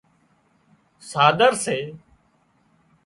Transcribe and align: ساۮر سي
ساۮر 1.09 1.51
سي 1.63 1.77